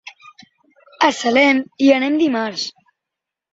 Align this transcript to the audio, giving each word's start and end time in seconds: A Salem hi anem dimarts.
A 1.09 1.09
Salem 1.19 1.61
hi 1.85 1.93
anem 1.99 2.19
dimarts. 2.25 2.67